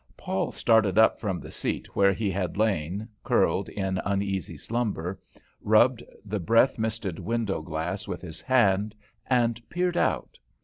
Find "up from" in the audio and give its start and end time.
0.97-1.39